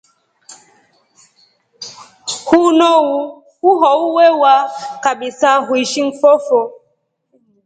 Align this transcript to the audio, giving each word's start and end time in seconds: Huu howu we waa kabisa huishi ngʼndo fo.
Huu 2.49 3.73
howu 3.81 4.05
we 4.15 4.25
waa 4.41 4.65
kabisa 5.03 5.49
huishi 5.67 6.01
ngʼndo 6.07 6.31
fo. 6.45 6.59